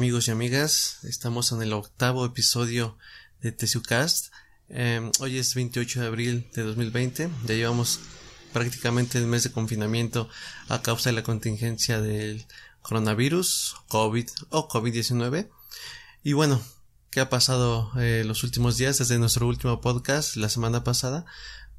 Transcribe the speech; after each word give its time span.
amigos 0.00 0.28
y 0.28 0.30
amigas, 0.30 0.96
estamos 1.02 1.52
en 1.52 1.60
el 1.60 1.74
octavo 1.74 2.24
episodio 2.24 2.96
de 3.42 3.52
Tesiucast. 3.52 4.32
Em, 4.70 5.12
hoy 5.18 5.36
es 5.36 5.54
28 5.54 6.00
de 6.00 6.06
abril 6.06 6.48
de 6.54 6.62
2020, 6.62 7.28
ya 7.44 7.54
llevamos 7.54 8.00
prácticamente 8.54 9.18
el 9.18 9.26
mes 9.26 9.42
de 9.42 9.52
confinamiento 9.52 10.30
a 10.68 10.80
causa 10.80 11.10
de 11.10 11.16
la 11.16 11.22
contingencia 11.22 12.00
del 12.00 12.46
coronavirus, 12.80 13.76
COVID 13.88 14.26
o 14.48 14.68
COVID-19. 14.70 15.50
Y 16.24 16.32
bueno, 16.32 16.62
¿qué 17.10 17.20
ha 17.20 17.28
pasado 17.28 17.92
eh, 17.98 18.22
los 18.24 18.42
últimos 18.42 18.78
días 18.78 18.96
desde 18.96 19.18
nuestro 19.18 19.46
último 19.48 19.82
podcast 19.82 20.34
la 20.36 20.48
semana 20.48 20.82
pasada? 20.82 21.26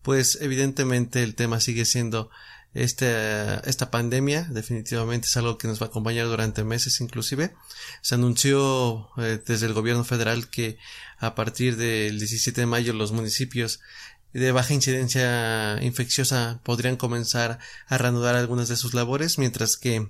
Pues 0.03 0.38
evidentemente 0.41 1.23
el 1.23 1.34
tema 1.34 1.59
sigue 1.59 1.85
siendo 1.85 2.30
esta 2.73 3.91
pandemia 3.91 4.48
definitivamente 4.49 5.27
es 5.27 5.35
algo 5.35 5.57
que 5.57 5.67
nos 5.67 5.81
va 5.81 5.88
a 5.88 5.89
acompañar 5.89 6.27
durante 6.27 6.63
meses 6.63 7.02
inclusive. 7.02 7.53
Se 8.02 8.16
anunció 8.16 9.09
eh, 9.17 9.41
desde 9.45 9.66
el 9.66 9.73
gobierno 9.73 10.03
federal 10.03 10.49
que 10.49 10.77
a 11.20 11.35
partir 11.35 11.76
del 11.76 12.17
17 12.17 12.62
de 12.62 12.67
mayo 12.67 12.93
los 12.93 13.12
municipios 13.12 13.81
de 14.34 14.52
baja 14.53 14.73
incidencia 14.73 15.81
infecciosa 15.81 16.62
podrían 16.63 16.95
comenzar 16.95 17.59
a 17.88 17.98
reanudar 17.98 18.35
algunas 18.35 18.70
de 18.70 18.77
sus 18.77 18.93
labores, 18.93 19.38
mientras 19.38 19.76
que 19.76 20.09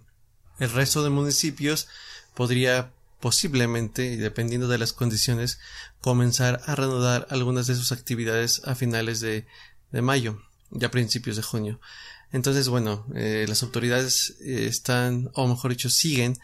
el 0.60 0.72
resto 0.72 1.04
de 1.04 1.10
municipios 1.10 1.88
podría 2.36 2.92
posiblemente, 3.20 4.18
dependiendo 4.18 4.68
de 4.68 4.78
las 4.78 4.94
condiciones, 4.94 5.60
comenzar 6.02 6.62
a 6.66 6.76
reanudar 6.76 7.28
algunas 7.30 7.68
de 7.68 7.76
sus 7.76 7.92
actividades 7.92 8.62
a 8.66 8.76
finales 8.76 9.20
de, 9.20 9.46
de 9.92 10.02
mayo, 10.02 10.42
ya 10.72 10.92
principios 10.92 11.36
de 11.36 11.44
junio. 11.44 11.80
Entonces, 12.32 12.70
bueno, 12.70 13.06
eh, 13.16 13.46
las 13.48 13.64
autoridades 13.64 14.36
eh, 14.42 14.68
están, 14.68 15.30
o 15.34 15.48
mejor 15.48 15.72
dicho, 15.72 15.90
siguen 15.90 16.38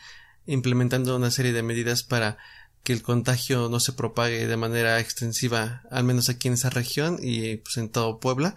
implementando 0.46 1.16
una 1.16 1.32
serie 1.32 1.54
de 1.54 1.64
medidas 1.64 2.04
para 2.04 2.38
que 2.84 2.94
el 2.94 3.02
contagio 3.02 3.70
no 3.70 3.80
se 3.80 3.94
propague 3.94 4.48
de 4.48 4.58
manera 4.58 5.00
extensiva, 5.00 5.84
al 5.92 6.04
menos 6.04 6.30
aquí 6.30 6.48
en 6.48 6.54
esa 6.54 6.70
región 6.70 7.20
y 7.22 7.58
pues 7.58 7.78
en 7.78 7.90
todo 7.90 8.20
Puebla. 8.20 8.56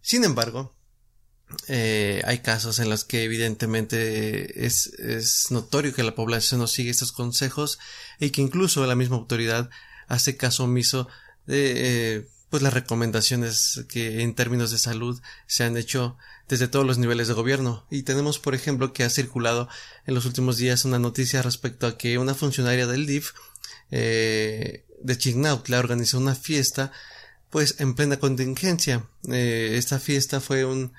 Sin 0.00 0.24
embargo, 0.24 0.74
eh, 1.68 2.22
hay 2.24 2.38
casos 2.38 2.78
en 2.78 2.88
los 2.88 3.04
que 3.04 3.24
evidentemente 3.24 4.64
es, 4.66 4.86
es, 4.98 5.50
notorio 5.50 5.94
que 5.94 6.02
la 6.02 6.14
población 6.14 6.60
no 6.60 6.66
sigue 6.66 6.90
estos 6.90 7.12
consejos 7.12 7.78
y 8.18 8.30
que 8.30 8.40
incluso 8.40 8.86
la 8.86 8.94
misma 8.94 9.16
autoridad 9.16 9.68
hace 10.08 10.36
caso 10.36 10.64
omiso 10.64 11.08
de 11.46 12.28
pues 12.50 12.62
las 12.62 12.74
recomendaciones 12.74 13.84
que 13.88 14.22
en 14.22 14.34
términos 14.34 14.72
de 14.72 14.78
salud 14.78 15.20
se 15.46 15.64
han 15.64 15.76
hecho 15.76 16.16
desde 16.48 16.66
todos 16.66 16.84
los 16.84 16.98
niveles 16.98 17.28
de 17.28 17.34
gobierno. 17.34 17.86
Y 17.90 18.02
tenemos, 18.02 18.40
por 18.40 18.56
ejemplo, 18.56 18.92
que 18.92 19.04
ha 19.04 19.10
circulado 19.10 19.68
en 20.04 20.14
los 20.14 20.26
últimos 20.26 20.56
días 20.56 20.84
una 20.84 20.98
noticia 20.98 21.42
respecto 21.42 21.86
a 21.86 21.96
que 21.96 22.18
una 22.18 22.34
funcionaria 22.34 22.88
del 22.88 23.06
DIF 23.06 23.30
eh, 23.92 24.84
de 25.00 25.16
Chignautla 25.16 25.78
organizó 25.78 26.18
una 26.18 26.34
fiesta 26.34 26.92
pues 27.50 27.76
en 27.78 27.94
plena 27.94 28.18
contingencia. 28.18 29.06
Eh, 29.28 29.74
esta 29.74 30.00
fiesta 30.00 30.40
fue 30.40 30.64
un, 30.64 30.92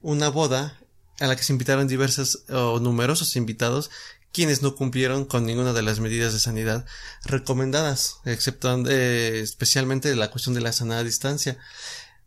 una 0.00 0.28
boda 0.30 0.78
a 1.20 1.26
la 1.26 1.36
que 1.36 1.44
se 1.44 1.52
invitaron 1.52 1.86
diversos 1.86 2.44
o 2.48 2.80
numerosos 2.80 3.36
invitados 3.36 3.90
quienes 4.34 4.62
no 4.62 4.74
cumplieron 4.74 5.24
con 5.24 5.46
ninguna 5.46 5.72
de 5.72 5.82
las 5.82 6.00
medidas 6.00 6.32
de 6.32 6.40
sanidad 6.40 6.84
recomendadas, 7.24 8.16
excepto 8.24 8.84
eh, 8.88 9.40
especialmente 9.40 10.14
la 10.16 10.30
cuestión 10.30 10.56
de 10.56 10.60
la 10.60 10.72
sanada 10.72 11.04
distancia. 11.04 11.56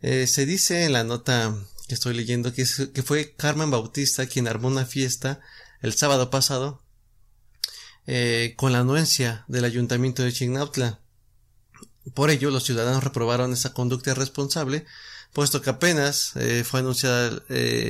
Eh, 0.01 0.25
se 0.25 0.45
dice 0.45 0.85
en 0.85 0.93
la 0.93 1.03
nota 1.03 1.53
que 1.87 1.93
estoy 1.93 2.15
leyendo 2.15 2.53
que, 2.53 2.65
que 2.93 3.03
fue 3.03 3.35
Carmen 3.35 3.69
Bautista 3.69 4.25
quien 4.25 4.47
armó 4.47 4.69
una 4.69 4.85
fiesta 4.85 5.41
el 5.81 5.93
sábado 5.93 6.29
pasado 6.29 6.81
eh, 8.07 8.53
con 8.55 8.71
la 8.71 8.79
anuencia 8.79 9.43
del 9.49 9.65
ayuntamiento 9.65 10.23
de 10.23 10.31
Chignautla. 10.31 11.01
Por 12.13 12.29
ello, 12.29 12.51
los 12.51 12.63
ciudadanos 12.63 13.03
reprobaron 13.03 13.51
esa 13.51 13.73
conducta 13.73 14.11
irresponsable, 14.11 14.85
puesto 15.33 15.61
que 15.61 15.71
apenas 15.71 16.31
fue, 16.63 16.79
anunciada, 16.79 17.41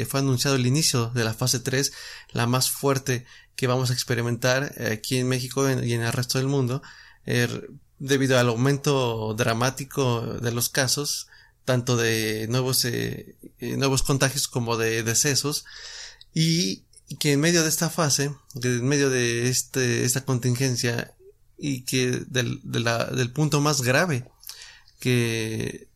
fue 0.09 0.19
anunciado 0.19 0.55
el 0.55 0.65
inicio 0.65 1.11
de 1.11 1.23
la 1.23 1.35
fase 1.35 1.59
3, 1.59 1.93
la 2.31 2.47
más 2.47 2.71
fuerte 2.71 3.27
que 3.57 3.67
vamos 3.67 3.89
a 3.89 3.93
experimentar 3.93 4.73
eh, 4.77 4.93
aquí 4.93 5.17
en 5.17 5.27
México 5.27 5.69
y 5.69 5.93
en 5.93 6.03
el 6.03 6.13
resto 6.13 6.37
del 6.37 6.47
mundo 6.47 6.81
er, 7.25 7.69
debido 7.99 8.39
al 8.39 8.47
aumento 8.47 9.33
dramático 9.33 10.21
de 10.21 10.51
los 10.51 10.69
casos 10.69 11.27
tanto 11.65 11.97
de 11.97 12.47
nuevos 12.47 12.85
eh, 12.85 13.35
eh, 13.59 13.75
nuevos 13.75 14.03
contagios 14.03 14.47
como 14.47 14.77
de 14.77 15.03
decesos 15.03 15.65
y, 16.33 16.83
que 17.19 17.33
en 17.33 17.39
medio 17.39 17.63
de 17.63 17.69
esta 17.69 17.89
fase 17.89 18.35
en 18.61 18.85
medio 18.85 19.09
de 19.09 19.49
este 19.49 20.03
esta 20.05 20.23
contingencia 20.25 21.15
y 21.57 21.81
que 21.81 22.25
del, 22.27 22.59
del 22.63 23.31
punto 23.31 23.59
más 23.61 23.81
grave 23.81 24.25
que 24.99 25.87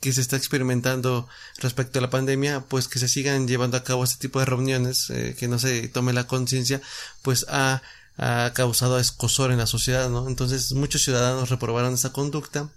que 0.00 0.12
se 0.12 0.20
está 0.20 0.36
experimentando 0.36 1.28
respecto 1.58 1.98
a 1.98 2.02
la 2.02 2.10
pandemia, 2.10 2.60
pues 2.60 2.88
que 2.88 2.98
se 2.98 3.08
sigan 3.08 3.46
llevando 3.46 3.76
a 3.76 3.84
cabo 3.84 4.02
este 4.02 4.18
tipo 4.18 4.38
de 4.40 4.46
reuniones, 4.46 5.10
eh, 5.10 5.36
que 5.38 5.46
no 5.46 5.58
se 5.58 5.88
tome 5.88 6.12
la 6.12 6.26
conciencia, 6.26 6.80
pues 7.22 7.44
ha, 7.48 7.82
ha, 8.16 8.52
causado 8.54 8.98
escosor 8.98 9.52
en 9.52 9.58
la 9.58 9.66
sociedad, 9.66 10.08
¿no? 10.08 10.26
Entonces 10.26 10.72
muchos 10.72 11.02
ciudadanos 11.02 11.50
reprobaron 11.50 11.94
esa 11.94 12.12
conducta, 12.12 12.70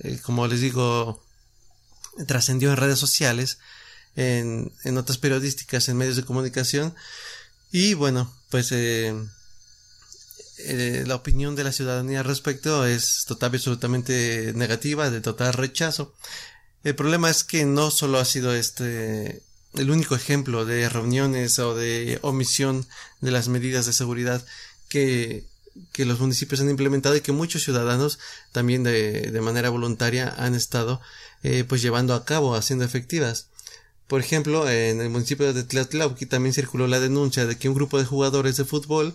eh, 0.00 0.18
como 0.22 0.46
les 0.46 0.60
digo, 0.60 1.22
trascendió 2.26 2.70
en 2.70 2.78
redes 2.78 2.98
sociales, 2.98 3.58
en, 4.16 4.72
en 4.84 4.94
notas 4.94 5.18
periodísticas, 5.18 5.88
en 5.88 5.98
medios 5.98 6.16
de 6.16 6.24
comunicación, 6.24 6.94
y 7.70 7.94
bueno, 7.94 8.32
pues 8.48 8.72
eh, 8.72 9.14
eh, 10.58 11.04
la 11.06 11.16
opinión 11.16 11.56
de 11.56 11.64
la 11.64 11.72
ciudadanía 11.72 12.20
al 12.20 12.24
respecto 12.24 12.86
es 12.86 13.24
total 13.26 13.54
absolutamente 13.54 14.52
negativa, 14.54 15.10
de 15.10 15.20
total 15.20 15.52
rechazo. 15.52 16.14
El 16.84 16.94
problema 16.94 17.30
es 17.30 17.44
que 17.44 17.64
no 17.64 17.90
solo 17.90 18.18
ha 18.18 18.24
sido 18.24 18.54
este 18.54 19.42
el 19.74 19.90
único 19.90 20.14
ejemplo 20.14 20.64
de 20.64 20.88
reuniones 20.88 21.58
o 21.58 21.74
de 21.74 22.18
omisión 22.22 22.86
de 23.20 23.30
las 23.30 23.48
medidas 23.48 23.86
de 23.86 23.92
seguridad 23.92 24.44
que, 24.88 25.44
que 25.92 26.06
los 26.06 26.20
municipios 26.20 26.60
han 26.60 26.70
implementado 26.70 27.16
y 27.16 27.20
que 27.20 27.32
muchos 27.32 27.62
ciudadanos 27.62 28.18
también 28.52 28.82
de, 28.84 29.30
de 29.30 29.40
manera 29.40 29.68
voluntaria 29.68 30.34
han 30.38 30.54
estado 30.54 31.00
eh, 31.42 31.64
pues 31.68 31.82
llevando 31.82 32.14
a 32.14 32.24
cabo, 32.24 32.54
haciendo 32.54 32.84
efectivas. 32.84 33.48
Por 34.06 34.20
ejemplo, 34.20 34.68
en 34.70 35.00
el 35.00 35.10
municipio 35.10 35.52
de 35.52 35.64
Tlatlauqui 35.64 36.26
también 36.26 36.54
circuló 36.54 36.86
la 36.86 37.00
denuncia 37.00 37.44
de 37.46 37.58
que 37.58 37.68
un 37.68 37.74
grupo 37.74 37.98
de 37.98 38.04
jugadores 38.04 38.56
de 38.56 38.64
fútbol 38.64 39.14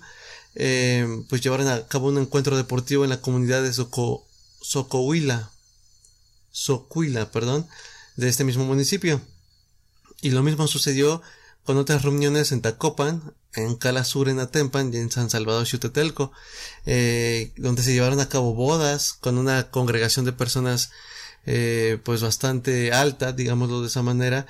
eh, 0.55 1.07
pues 1.29 1.41
llevaron 1.41 1.67
a 1.67 1.87
cabo 1.87 2.07
un 2.09 2.17
encuentro 2.17 2.57
deportivo 2.57 3.03
en 3.03 3.09
la 3.09 3.21
comunidad 3.21 3.63
de 3.63 3.73
Soco, 3.73 4.25
Socohuila, 4.61 5.51
perdón, 7.31 7.67
de 8.17 8.29
este 8.29 8.43
mismo 8.43 8.65
municipio. 8.65 9.21
Y 10.21 10.31
lo 10.31 10.43
mismo 10.43 10.67
sucedió 10.67 11.21
con 11.63 11.77
otras 11.77 12.03
reuniones 12.03 12.51
en 12.51 12.61
Tacopan, 12.61 13.33
en 13.53 13.75
Cala 13.75 14.03
Sur, 14.03 14.29
en 14.29 14.39
Atempan 14.39 14.93
y 14.93 14.97
en 14.97 15.11
San 15.11 15.29
Salvador, 15.29 15.65
Xutetelco, 15.65 16.31
eh, 16.85 17.53
donde 17.57 17.83
se 17.83 17.93
llevaron 17.93 18.19
a 18.19 18.29
cabo 18.29 18.53
bodas 18.53 19.13
con 19.13 19.37
una 19.37 19.71
congregación 19.71 20.25
de 20.25 20.33
personas 20.33 20.91
eh, 21.45 21.99
pues 22.03 22.21
bastante 22.21 22.91
alta, 22.91 23.31
digámoslo 23.31 23.81
de 23.81 23.87
esa 23.87 24.03
manera, 24.03 24.45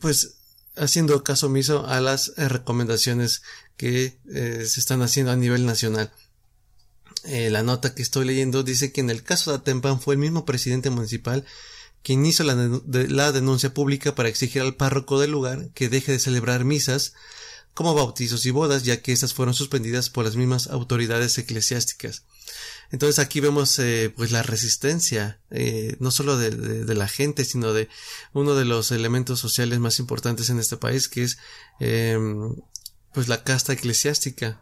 pues 0.00 0.39
haciendo 0.76 1.22
caso 1.24 1.46
omiso 1.46 1.86
a 1.86 2.00
las 2.00 2.32
eh, 2.36 2.48
recomendaciones 2.48 3.42
que 3.76 4.18
eh, 4.32 4.64
se 4.66 4.80
están 4.80 5.02
haciendo 5.02 5.32
a 5.32 5.36
nivel 5.36 5.66
nacional. 5.66 6.12
Eh, 7.24 7.50
la 7.50 7.62
nota 7.62 7.94
que 7.94 8.02
estoy 8.02 8.24
leyendo 8.24 8.62
dice 8.62 8.92
que 8.92 9.00
en 9.00 9.10
el 9.10 9.22
caso 9.22 9.50
de 9.50 9.58
Atempan 9.58 10.00
fue 10.00 10.14
el 10.14 10.20
mismo 10.20 10.44
presidente 10.46 10.88
municipal 10.90 11.44
quien 12.02 12.24
hizo 12.24 12.44
la, 12.44 12.80
la 12.86 13.32
denuncia 13.32 13.74
pública 13.74 14.14
para 14.14 14.30
exigir 14.30 14.62
al 14.62 14.74
párroco 14.74 15.20
del 15.20 15.32
lugar 15.32 15.68
que 15.74 15.90
deje 15.90 16.12
de 16.12 16.18
celebrar 16.18 16.64
misas 16.64 17.12
como 17.74 17.94
bautizos 17.94 18.46
y 18.46 18.50
bodas, 18.50 18.84
ya 18.84 19.02
que 19.02 19.12
estas 19.12 19.34
fueron 19.34 19.54
suspendidas 19.54 20.10
por 20.10 20.24
las 20.24 20.36
mismas 20.36 20.68
autoridades 20.68 21.36
eclesiásticas. 21.38 22.24
Entonces 22.92 23.18
aquí 23.18 23.40
vemos 23.40 23.78
eh, 23.78 24.12
pues 24.16 24.32
la 24.32 24.42
resistencia, 24.42 25.40
eh, 25.50 25.96
no 26.00 26.10
solo 26.10 26.36
de, 26.36 26.94
la 26.94 27.08
gente, 27.08 27.44
sino 27.44 27.72
de 27.72 27.88
uno 28.32 28.54
de 28.54 28.64
los 28.64 28.90
elementos 28.90 29.38
sociales 29.38 29.78
más 29.78 29.98
importantes 30.00 30.50
en 30.50 30.58
este 30.58 30.76
país, 30.76 31.08
que 31.08 31.22
es 31.22 31.38
eh, 31.78 32.18
pues 33.12 33.28
la 33.28 33.42
casta 33.44 33.72
eclesiástica, 33.72 34.60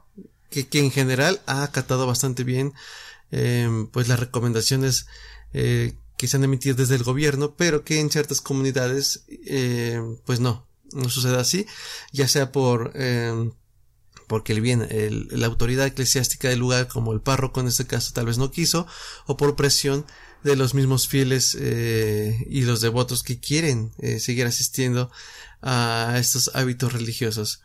que, 0.51 0.67
que, 0.67 0.81
en 0.81 0.91
general 0.91 1.41
ha 1.47 1.63
acatado 1.63 2.07
bastante 2.07 2.45
bien 2.45 2.73
em, 3.31 3.87
pues 3.87 4.09
las 4.09 4.19
recomendaciones 4.19 5.07
eh, 5.53 5.95
que 6.17 6.29
se 6.29 6.37
han 6.37 6.45
emitido 6.45 6.75
desde 6.77 6.97
el 6.97 7.05
gobierno, 7.05 7.55
pero 7.57 7.85
que 7.85 8.01
en 8.01 8.11
ciertas 8.11 8.41
comunidades 8.41 9.25
em, 9.47 10.17
pues 10.25 10.41
no, 10.41 10.67
no 10.93 11.09
sucede 11.09 11.39
así, 11.39 11.67
ya 12.13 12.29
sea 12.29 12.53
por 12.53 12.93
em, 12.95 13.53
porque 14.29 14.53
el 14.53 14.61
bien, 14.61 14.87
la 15.31 15.47
autoridad 15.47 15.87
eclesiástica 15.87 16.49
del 16.49 16.61
lugar, 16.61 16.87
como 16.87 17.13
el 17.13 17.21
párroco 17.21 17.61
en 17.61 17.67
este 17.67 17.87
caso, 17.87 18.13
tal 18.13 18.27
vez 18.27 18.39
no 18.39 18.53
quiso, 18.53 18.87
o 19.27 19.37
por 19.37 19.57
presión 19.57 20.07
de 20.45 20.55
los 20.55 20.75
mismos 20.75 21.09
fieles 21.09 21.57
eh, 21.59 22.47
y 22.49 22.63
los 22.63 22.81
devotos 22.81 23.23
que 23.23 23.41
quieren 23.41 23.93
eh, 23.99 24.21
seguir 24.21 24.47
asistiendo 24.47 25.11
a 25.63 26.17
estos 26.19 26.53
hábitos 26.55 26.93
religiosos. 26.93 27.63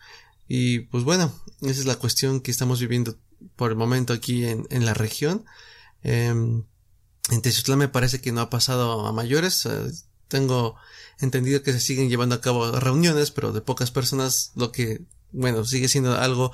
Y 0.47 0.79
pues 0.81 1.03
bueno, 1.03 1.33
esa 1.61 1.79
es 1.79 1.85
la 1.85 1.97
cuestión 1.97 2.41
que 2.41 2.51
estamos 2.51 2.79
viviendo 2.79 3.17
por 3.55 3.71
el 3.71 3.77
momento 3.77 4.13
aquí 4.13 4.45
en, 4.45 4.85
la 4.85 4.93
región. 4.93 5.45
Em, 6.01 6.63
en 7.29 7.41
Teciutlán 7.41 7.79
me 7.79 7.87
parece 7.87 8.21
que 8.21 8.31
no 8.31 8.41
ha 8.41 8.49
pasado 8.49 9.05
a 9.05 9.11
mayores. 9.11 9.65
Eh, 9.65 9.91
tengo 10.27 10.75
entendido 11.19 11.61
que 11.61 11.73
se 11.73 11.79
siguen 11.79 12.09
llevando 12.09 12.35
a 12.35 12.41
cabo 12.41 12.71
reuniones, 12.71 13.31
pero 13.31 13.51
de 13.51 13.61
pocas 13.61 13.91
personas, 13.91 14.51
lo 14.55 14.71
que, 14.71 15.01
bueno, 15.33 15.65
sigue 15.65 15.87
siendo 15.87 16.15
algo 16.15 16.51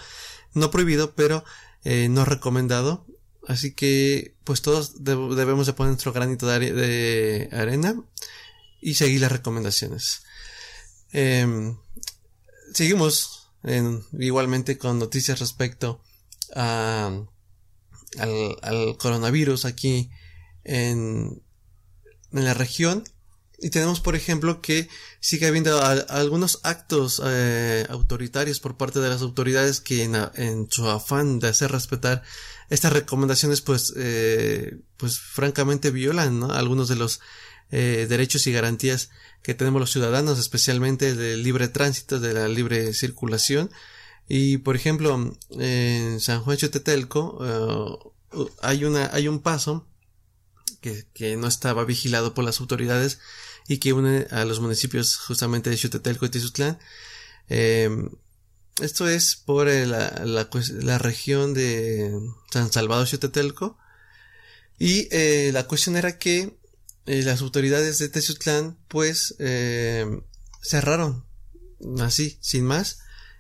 no 0.54 0.72
prohibido, 0.72 1.14
pero 1.16 1.44
eh, 1.84 2.08
no 2.10 2.26
recomendado. 2.26 3.06
Así 3.48 3.74
que, 3.74 4.36
pues 4.44 4.62
todos 4.62 5.04
debemos 5.04 5.66
de 5.66 5.74
poner 5.74 5.92
nuestro 5.92 6.14
granito 6.14 6.48
de, 6.48 7.50
arena 7.52 7.96
y 8.82 8.96
seguir 8.96 9.22
las 9.22 9.32
recomendaciones. 9.32 10.24
Em, 11.12 11.78
seguimos 12.74 13.52
igualmente 14.18 14.78
con 14.78 15.00
noticias 15.00 15.40
respecto 15.40 16.02
a, 16.56 17.24
al, 18.18 18.98
coronavirus 18.98 19.66
aquí 19.66 20.12
en, 20.64 21.42
en 22.32 22.46
la 22.46 22.54
región. 22.54 23.04
Y 23.62 23.70
tenemos, 23.72 24.00
por 24.00 24.16
ejemplo, 24.16 24.62
que 24.62 24.90
sigue 25.20 25.48
habiendo 25.48 25.82
algunos 25.82 26.60
actos 26.64 27.22
eh, 27.26 27.86
autoritarios 27.90 28.60
por 28.60 28.78
parte 28.78 29.00
de 29.00 29.10
las 29.10 29.22
autoridades 29.22 29.82
que 29.82 30.04
en, 30.04 30.68
su 30.72 30.88
afán 30.88 31.40
de 31.40 31.50
hacer 31.50 31.72
respetar 31.72 32.24
estas 32.70 32.94
recomendaciones, 32.94 33.62
pues, 33.62 33.94
eh, 33.98 34.78
pues 34.98 35.20
francamente 35.20 35.92
violan 35.92 36.44
algunos 36.44 36.88
de 36.88 36.96
los 36.96 37.20
eh, 37.72 38.06
derechos 38.08 38.48
y 38.48 38.54
garantías 38.54 39.10
que 39.44 39.56
tenemos 39.56 39.82
los 39.82 39.92
ciudadanos, 39.92 40.40
especialmente 40.40 41.16
del 41.16 41.44
libre 41.44 41.68
tránsito, 41.68 42.20
de 42.20 42.34
la 42.34 42.48
libre 42.48 42.94
circulación. 42.94 43.70
Y, 44.30 44.60
por 44.60 44.76
ejemplo, 44.76 45.36
en 45.50 46.20
San 46.22 46.42
Juan 46.42 46.58
Chotetelco 46.58 48.14
hay, 48.62 48.86
una, 48.86 49.10
hay 49.12 49.28
un 49.28 49.40
paso 49.40 49.88
que, 50.82 51.08
que 51.14 51.36
no 51.36 51.48
estaba 51.48 51.84
vigilado 51.84 52.34
por 52.34 52.46
las 52.46 52.60
autoridades 52.62 53.20
y 53.70 53.78
que 53.78 53.94
une 53.94 54.28
a 54.32 54.44
los 54.44 54.60
municipios 54.60 55.16
justamente 55.16 55.70
de 55.70 55.78
Xutetelco 55.78 56.26
y 56.26 56.30
Tizutlán. 56.30 56.80
Em, 57.48 58.10
esto 58.82 59.08
es 59.08 59.36
por 59.36 59.68
la, 59.68 60.24
la, 60.26 60.98
región 60.98 61.54
de 61.54 62.12
San 62.52 62.72
Salvador 62.72 63.08
Xutetelco. 63.08 63.78
Y 64.80 65.08
eh, 65.12 65.52
la 65.54 65.68
cuestión 65.68 65.96
era 65.98 66.18
que 66.18 66.58
eh, 67.06 67.22
las 67.24 67.42
autoridades 67.42 68.00
de 68.00 68.10
Tizutlán 68.10 68.78
pues 68.88 69.36
cerraron 70.62 71.26
así, 72.00 72.40
sin 72.42 72.66
más, 72.66 73.00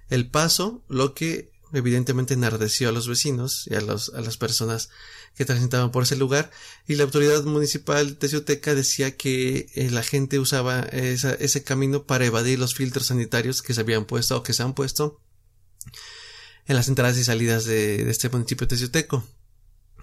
el 0.09 0.29
paso, 0.29 0.83
lo 0.87 1.15
que 1.15 1.51
evidentemente 1.73 2.35
enardeció 2.35 2.89
a 2.89 2.91
los 2.91 3.07
vecinos 3.07 3.67
y 3.67 3.75
a, 3.75 3.81
los, 3.81 4.09
a 4.13 4.21
las 4.21 4.37
personas 4.37 4.89
que 5.35 5.45
transitaban 5.45 5.91
por 5.91 6.03
ese 6.03 6.15
lugar 6.15 6.51
y 6.87 6.95
la 6.95 7.03
autoridad 7.03 7.43
municipal 7.43 8.17
de 8.19 8.75
decía 8.75 9.15
que 9.15 9.69
eh, 9.75 9.89
la 9.89 10.03
gente 10.03 10.39
usaba 10.39 10.81
ese 10.81 11.63
camino 11.63 12.03
para 12.03 12.25
evadir 12.25 12.59
los 12.59 12.75
filtros 12.75 13.07
sanitarios 13.07 13.61
que 13.61 13.73
se 13.73 13.81
habían 13.81 14.05
puesto 14.05 14.37
o 14.37 14.43
que 14.43 14.53
se 14.53 14.63
han 14.63 14.73
puesto 14.73 15.21
en 16.67 16.75
las 16.75 16.87
entradas 16.87 17.17
y 17.17 17.23
salidas 17.23 17.65
de, 17.65 18.09
este 18.09 18.29
municipio 18.29 18.67
Tecioteco, 18.67 19.23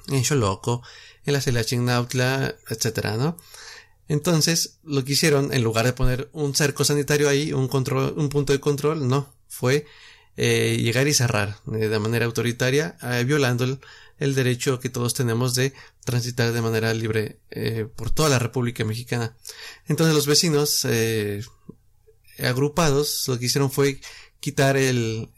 en 0.08 0.24
Xoloco, 0.24 0.82
en 1.24 1.32
la 1.32 1.40
Cela 1.40 1.64
Chignautla, 1.64 2.56
etcétera, 2.68 3.16
¿no? 3.16 3.36
Entonces, 4.08 4.78
lo 4.82 5.04
que 5.04 5.12
hicieron, 5.12 5.52
en 5.52 5.62
lugar 5.62 5.86
de 5.86 5.92
poner 5.92 6.28
un 6.32 6.54
cerco 6.54 6.84
sanitario 6.84 7.28
ahí, 7.28 7.52
un 7.52 7.68
control, 7.68 8.14
un 8.16 8.28
punto 8.28 8.52
de 8.52 8.60
control, 8.60 9.06
no, 9.06 9.32
fue 9.48 9.86
eh, 10.36 10.78
llegar 10.80 11.08
y 11.08 11.14
cerrar 11.14 11.56
eh, 11.72 11.88
de 11.88 11.98
manera 11.98 12.26
autoritaria, 12.26 12.96
violando 13.24 13.78
el, 14.18 14.34
derecho 14.34 14.80
que 14.80 14.88
todos 14.88 15.14
tenemos 15.14 15.54
de 15.54 15.72
transitar 16.04 16.52
de 16.52 16.62
manera 16.62 16.92
libre 16.94 17.38
eh, 17.50 17.86
por 17.96 18.10
toda 18.10 18.28
la 18.28 18.38
República 18.38 18.84
Mexicana. 18.84 19.34
Entonces 19.88 20.14
los 20.14 20.26
vecinos 20.26 20.84
eh, 20.84 21.42
agrupados 22.38 23.24
lo 23.28 23.38
que 23.38 23.46
hicieron 23.46 23.70
fue 23.70 24.00
quitar 24.40 24.76
el, 24.76 25.30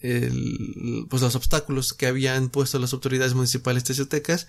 pues 1.08 1.22
los 1.22 1.34
obstáculos 1.36 1.92
que 1.92 2.06
habían 2.06 2.50
puesto 2.50 2.78
las 2.78 2.92
autoridades 2.92 3.34
municipales 3.34 3.84
teciotecas 3.84 4.48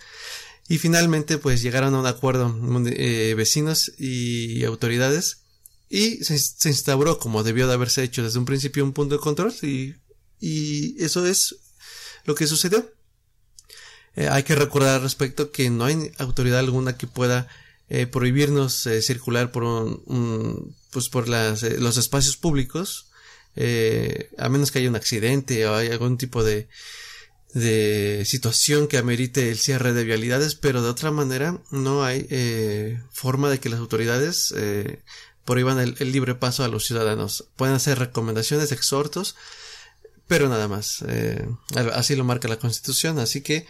y 0.68 0.80
finalmente 0.80 1.38
pues 1.38 1.62
llegaron 1.62 1.94
a 1.94 2.00
un 2.00 2.08
acuerdo 2.08 2.56
eh, 2.88 3.34
vecinos 3.38 3.92
y 3.98 4.64
autoridades 4.66 5.42
y 5.90 6.24
se, 6.24 6.38
se, 6.38 6.70
instauró 6.70 7.20
como 7.20 7.44
debió 7.44 7.68
de 7.68 7.74
haberse 7.74 8.04
hecho 8.04 8.24
desde 8.24 8.40
un 8.40 8.46
principio 8.46 8.84
un 8.84 8.94
punto 8.94 9.16
de 9.16 9.22
control 9.22 9.54
y, 9.62 9.96
y 10.40 11.02
eso 11.04 11.26
es 11.26 11.58
lo 12.26 12.36
que 12.36 12.48
sucedió. 12.48 12.92
Eh, 14.16 14.28
hay 14.28 14.44
que 14.44 14.56
recordar 14.56 14.96
al 14.96 15.02
respecto 15.02 15.52
que 15.52 15.70
no 15.70 15.86
hay 15.86 16.12
autoridad 16.18 16.60
alguna 16.60 16.98
que 16.98 17.08
pueda 17.08 17.48
eh, 17.90 18.06
prohibirnos 18.06 18.86
eh, 18.86 19.02
circular 19.02 19.52
por 19.52 19.64
un, 19.64 20.76
pues 20.92 21.10
por 21.10 21.28
las, 21.28 21.64
los 21.64 21.98
espacios 21.98 22.38
públicos 22.38 23.06
a 24.38 24.48
menos 24.48 24.72
que 24.72 24.80
haya 24.80 24.90
un 24.90 24.96
accidente 24.96 25.68
o 25.68 25.76
haya 25.76 25.92
algún 25.92 26.18
tipo 26.18 26.44
de 26.44 26.70
de 27.54 28.24
situación 28.26 28.88
que 28.88 28.98
amerite 28.98 29.50
el 29.50 29.58
cierre 29.58 29.92
de 29.92 30.06
vialidades 30.06 30.56
pero 30.56 30.82
de 30.82 30.90
otra 30.90 31.12
manera 31.12 31.60
no 31.70 32.06
hay 32.06 32.26
forma 33.12 33.50
de 33.50 33.60
que 33.60 33.68
las 33.68 33.80
autoridades 33.80 34.54
prohíban 35.44 35.80
el, 35.80 35.96
el, 36.00 36.12
libre 36.14 36.36
paso 36.36 36.64
a 36.64 36.70
los 36.70 36.86
ciudadanos 36.86 37.50
pueden 37.58 37.76
hacer 37.76 38.00
recomendaciones 38.00 38.72
exhortos 38.72 39.36
pero 40.30 40.48
nada 40.48 40.70
más 40.70 41.04
así 41.94 42.16
lo 42.16 42.24
marca 42.24 42.48
la 42.48 42.60
constitución 42.60 43.20
así 43.20 43.42
que 43.42 43.66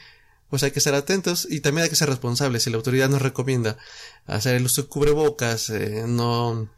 pues 0.49 0.63
hay 0.63 0.71
que 0.71 0.79
estar 0.79 0.95
atentos 0.95 1.47
y 1.49 1.61
también 1.61 1.83
hay 1.83 1.89
que 1.89 1.95
ser 1.95 2.09
responsables. 2.09 2.63
Si 2.63 2.69
la 2.69 2.77
autoridad 2.77 3.09
nos 3.09 3.21
recomienda 3.21 3.77
hacer 4.25 4.55
el 4.55 4.65
uso 4.65 4.83
de 4.83 4.87
cubrebocas, 4.87 5.69
eh, 5.69 6.05
no, 6.07 6.69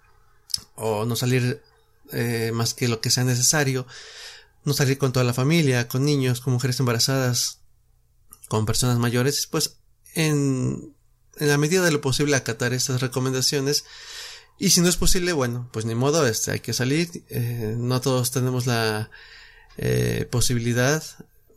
o 0.75 1.05
no 1.05 1.15
salir 1.15 1.63
eh, 2.11 2.51
más 2.53 2.73
que 2.73 2.89
lo 2.89 2.99
que 2.99 3.09
sea 3.09 3.23
necesario, 3.23 3.87
no 4.65 4.73
salir 4.73 4.97
con 4.97 5.13
toda 5.13 5.23
la 5.23 5.33
familia, 5.33 5.87
con 5.87 6.03
niños, 6.03 6.41
con 6.41 6.53
mujeres 6.53 6.79
embarazadas, 6.79 7.59
con 8.49 8.65
personas 8.65 8.99
mayores, 8.99 9.47
pues 9.47 9.77
en, 10.15 10.93
en 11.37 11.47
la 11.47 11.57
medida 11.57 11.83
de 11.83 11.91
lo 11.91 12.01
posible 12.01 12.35
acatar 12.35 12.73
estas 12.73 12.99
recomendaciones. 12.99 13.85
Y 14.59 14.71
si 14.71 14.81
no 14.81 14.89
es 14.89 14.97
posible, 14.97 15.31
bueno, 15.31 15.69
pues 15.71 15.85
ni 15.85 15.95
modo, 15.95 16.27
este, 16.27 16.51
hay 16.51 16.59
que 16.59 16.73
salir. 16.73 17.09
Eh, 17.29 17.75
no 17.77 18.01
todos 18.01 18.31
tenemos 18.31 18.67
la 18.67 19.09
eh, 19.77 20.27
posibilidad 20.29 21.03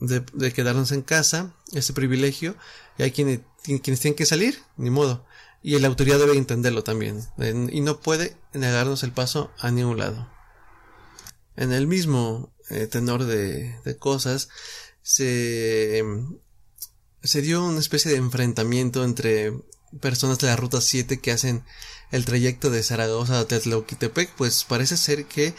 de, 0.01 0.53
quedarnos 0.53 0.93
en 0.93 1.03
casa, 1.03 1.55
ese 1.73 1.93
privilegio, 1.93 2.57
y 2.99 3.03
hay 3.03 3.11
quienes, 3.11 3.41
quienes 3.63 4.01
tienen 4.01 4.17
que 4.17 4.27
salir, 4.27 4.63
ni 4.77 4.91
modo. 4.91 5.27
Y 5.63 5.79
la 5.79 5.89
autoridad 5.89 6.19
debe 6.19 6.37
entenderlo 6.37 6.85
también, 6.85 7.23
y 7.71 7.81
no 7.81 8.01
puede 8.01 8.37
negarnos 8.53 9.03
el 9.03 9.13
paso 9.13 9.51
a 9.59 9.71
ningún 9.71 9.99
lado. 9.99 10.31
En 11.57 11.73
el 11.73 11.87
mismo 11.87 12.53
eh, 12.69 12.87
tenor 12.87 13.25
de, 13.25 13.97
cosas, 13.99 14.49
se, 15.03 16.03
se 17.23 17.43
dio 17.43 17.65
una 17.65 17.81
especie 17.81 18.11
de 18.11 18.19
enfrentamiento 18.19 19.05
entre 19.05 19.53
personas 20.01 20.39
de 20.39 20.49
la 20.49 20.57
Ruta 20.57 20.81
7 20.81 21.21
que 21.21 21.33
hacen 21.33 21.65
el 22.11 22.25
trayecto 22.25 22.71
de 22.71 22.83
Zaragoza 22.83 23.41
a 23.41 23.47
Tetlauquitepec, 23.47 24.35
pues 24.35 24.65
parece 24.65 24.97
ser 24.97 25.27
que 25.27 25.55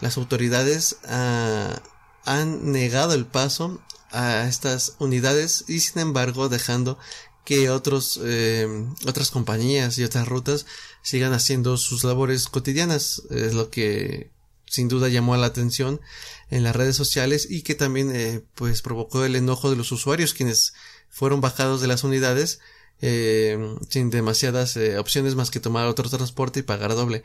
las 0.00 0.16
autoridades 0.16 0.96
ah, 1.04 1.82
han 2.28 2.72
negado 2.72 3.14
el 3.14 3.24
paso 3.24 3.80
a 4.10 4.46
estas 4.46 4.96
unidades 4.98 5.64
y 5.66 5.80
sin 5.80 6.00
embargo 6.00 6.50
dejando 6.50 6.98
que 7.44 7.70
otros 7.70 8.20
eh, 8.22 8.68
otras 9.06 9.30
compañías 9.30 9.96
y 9.96 10.04
otras 10.04 10.28
rutas 10.28 10.66
sigan 11.02 11.32
haciendo 11.32 11.78
sus 11.78 12.04
labores 12.04 12.48
cotidianas. 12.48 13.22
Es 13.30 13.54
lo 13.54 13.70
que 13.70 14.30
sin 14.66 14.88
duda 14.88 15.08
llamó 15.08 15.34
la 15.38 15.46
atención 15.46 16.02
en 16.50 16.64
las 16.64 16.76
redes 16.76 16.96
sociales 16.96 17.46
y 17.50 17.62
que 17.62 17.74
también 17.74 18.14
eh, 18.14 18.44
pues 18.54 18.82
provocó 18.82 19.24
el 19.24 19.34
enojo 19.34 19.70
de 19.70 19.76
los 19.76 19.90
usuarios 19.90 20.34
quienes 20.34 20.74
fueron 21.08 21.40
bajados 21.40 21.80
de 21.80 21.86
las 21.88 22.04
unidades 22.04 22.60
eh, 23.00 23.74
sin 23.88 24.10
demasiadas 24.10 24.78
opciones 24.98 25.34
más 25.34 25.50
que 25.50 25.60
tomar 25.60 25.86
otro 25.86 26.10
transporte 26.10 26.60
y 26.60 26.64
pagar 26.64 26.94
doble. 26.94 27.22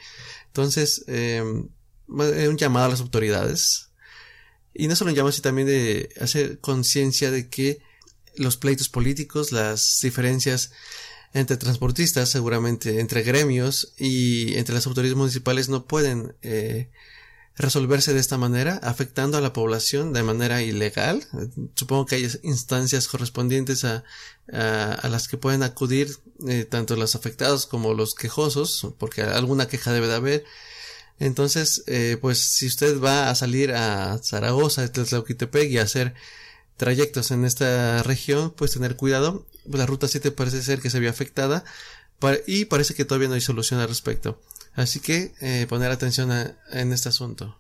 Entonces 0.48 1.04
un 2.08 2.58
llamado 2.58 2.86
a 2.86 2.90
las 2.90 3.02
autoridades 3.02 3.90
y 4.74 4.88
no 4.88 4.96
solo 4.96 5.12
llama 5.12 5.30
así 5.30 5.42
también 5.42 5.68
de 5.68 6.10
hacer 6.20 6.60
conciencia 6.60 7.32
de 7.32 7.50
que 7.50 7.82
los 8.36 8.58
pleitos 8.58 8.90
políticos, 8.90 9.52
las 9.52 10.00
diferencias 10.02 10.72
entre 11.34 11.58
transportistas, 11.58 12.30
seguramente 12.30 13.00
entre 13.00 13.24
gremios 13.24 13.94
y 13.98 14.56
entre 14.58 14.76
las 14.76 14.88
autoridades 14.88 15.18
municipales 15.18 15.70
no 15.70 15.86
pueden 15.86 16.36
eh, 16.42 16.90
resolverse 17.56 18.14
de 18.14 18.20
esta 18.20 18.38
manera, 18.38 18.80
afectando 18.84 19.38
a 19.38 19.42
la 19.42 19.54
población 19.54 20.14
de 20.14 20.24
manera 20.24 20.62
ilegal. 20.62 21.24
Supongo 21.76 22.06
que 22.06 22.16
hay 22.16 22.28
instancias 22.44 23.08
correspondientes 23.08 23.84
a, 23.84 24.04
a, 24.52 25.08
las 25.10 25.28
que 25.28 25.38
pueden 25.38 25.64
acudir 25.64 26.18
eh, 26.48 26.66
tanto 26.66 26.96
los 26.96 27.16
afectados 27.16 27.66
como 27.68 27.94
los 27.94 28.16
quejosos, 28.16 28.94
porque 28.98 29.22
alguna 29.22 29.68
queja 29.68 29.92
debe 29.92 30.08
de 30.08 30.16
haber 30.16 30.46
Entonces, 31.20 31.84
eh, 31.88 32.18
pues 32.20 32.40
si 32.40 32.68
usted 32.68 33.00
va 33.00 33.30
a 33.30 33.36
salir 33.36 33.74
a 33.74 34.20
Zaragoza, 34.24 34.92
Tlatelolquitepec 34.92 35.70
y 35.70 35.78
a 35.78 35.84
hacer 35.84 36.14
trayectos 36.78 37.32
en 37.32 37.46
esta 37.46 38.04
región, 38.04 38.52
pues 38.52 38.72
tener 38.72 38.96
cuidado. 38.96 39.46
La 39.66 39.86
ruta 39.86 40.08
7 40.08 40.32
parece 40.32 40.62
ser 40.62 40.82
que 40.82 40.90
se 40.90 41.00
vio 41.00 41.10
afectada 41.10 41.64
y 42.48 42.66
parece 42.66 42.94
que 42.94 43.06
todavía 43.06 43.28
no 43.28 43.36
hay 43.36 43.42
solución 43.42 43.80
al 43.80 43.90
respecto. 43.90 44.42
Así 44.76 45.00
que 45.00 45.34
eh, 45.42 45.66
poner 45.70 45.92
atención 45.92 46.32
en 46.72 46.94
este 46.94 47.10
asunto. 47.10 47.58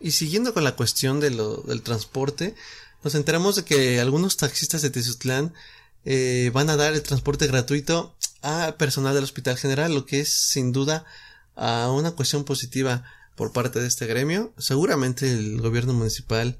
Y 0.00 0.12
siguiendo 0.12 0.52
con 0.52 0.64
la 0.64 0.76
cuestión 0.76 1.20
de 1.20 1.30
lo, 1.30 1.58
del 1.62 1.82
transporte, 1.82 2.54
nos 3.02 3.14
enteramos 3.14 3.56
de 3.56 3.64
que 3.64 4.00
algunos 4.00 4.36
taxistas 4.36 4.82
de 4.82 4.90
Tizutlán 4.90 5.54
eh, 6.04 6.50
van 6.52 6.70
a 6.70 6.76
dar 6.76 6.94
el 6.94 7.02
transporte 7.02 7.46
gratuito 7.46 8.16
a 8.42 8.76
personal 8.78 9.14
del 9.14 9.24
Hospital 9.24 9.56
General, 9.56 9.94
lo 9.94 10.06
que 10.06 10.20
es 10.20 10.32
sin 10.32 10.72
duda 10.72 11.04
a 11.56 11.90
una 11.90 12.12
cuestión 12.12 12.44
positiva 12.44 13.04
por 13.34 13.52
parte 13.52 13.80
de 13.80 13.88
este 13.88 14.06
gremio. 14.06 14.52
Seguramente 14.58 15.30
el 15.32 15.60
gobierno 15.60 15.92
municipal 15.92 16.58